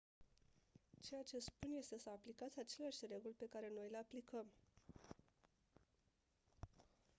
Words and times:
ceea 1.01 1.21
ce 1.23 1.39
spun 1.39 1.71
este 1.71 1.97
să 1.99 2.09
aplicați 2.09 2.59
aceleași 2.59 3.05
reguli 3.05 3.35
pe 3.37 3.45
care 3.49 3.71
noi 3.75 3.89
le 3.89 3.97
aplicăm 3.97 4.45